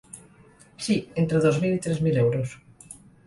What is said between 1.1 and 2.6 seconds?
entre dos mil i tres mil euros.